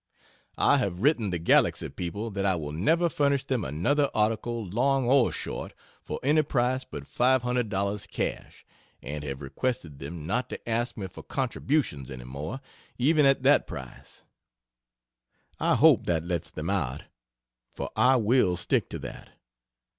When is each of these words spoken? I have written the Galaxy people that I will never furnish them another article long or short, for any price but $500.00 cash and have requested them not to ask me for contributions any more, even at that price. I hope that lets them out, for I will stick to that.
I 0.57 0.77
have 0.77 1.03
written 1.03 1.29
the 1.29 1.37
Galaxy 1.37 1.87
people 1.87 2.31
that 2.31 2.43
I 2.43 2.55
will 2.55 2.71
never 2.71 3.07
furnish 3.07 3.43
them 3.43 3.63
another 3.63 4.09
article 4.15 4.65
long 4.65 5.05
or 5.07 5.31
short, 5.31 5.75
for 6.01 6.19
any 6.23 6.41
price 6.41 6.83
but 6.83 7.03
$500.00 7.03 8.07
cash 8.09 8.65
and 9.03 9.23
have 9.23 9.43
requested 9.43 9.99
them 9.99 10.25
not 10.25 10.49
to 10.49 10.67
ask 10.67 10.97
me 10.97 11.05
for 11.05 11.21
contributions 11.21 12.09
any 12.09 12.23
more, 12.23 12.61
even 12.97 13.27
at 13.27 13.43
that 13.43 13.67
price. 13.67 14.23
I 15.59 15.75
hope 15.75 16.07
that 16.07 16.25
lets 16.25 16.49
them 16.49 16.71
out, 16.71 17.03
for 17.71 17.91
I 17.95 18.15
will 18.15 18.57
stick 18.57 18.89
to 18.89 18.97
that. 19.01 19.29